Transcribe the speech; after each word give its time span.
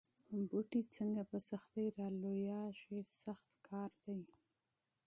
بوټی 0.49 0.81
څنګه 0.95 1.21
په 1.31 1.37
سختۍ 1.49 1.87
را 1.97 2.07
لویېږي 2.21 2.99
سخت 3.23 3.49
کار 3.67 3.91
دی. 4.05 4.21